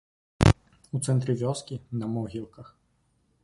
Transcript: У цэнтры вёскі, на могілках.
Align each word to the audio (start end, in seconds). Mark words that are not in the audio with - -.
У 0.97 1.01
цэнтры 1.09 1.31
вёскі, 1.43 1.75
на 2.05 2.13
могілках. 2.17 2.67